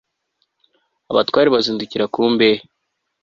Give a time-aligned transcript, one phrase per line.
[1.11, 2.63] abatware bazindukira ku mbehe